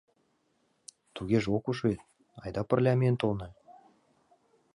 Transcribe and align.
—Тугеже 1.15 1.47
ок 1.57 1.65
уж 1.71 1.77
вет, 1.85 1.99
айда 2.41 2.61
пырля 2.69 2.93
миен 2.99 3.15
толына? 3.21 3.47